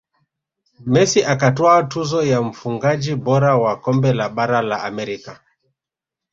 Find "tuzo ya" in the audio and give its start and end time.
1.83-2.41